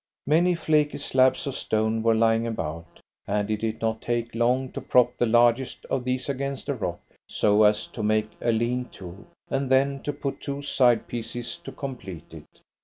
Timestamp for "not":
3.81-4.01